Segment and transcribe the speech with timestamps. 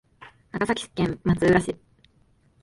[0.51, 1.75] 長崎県松浦市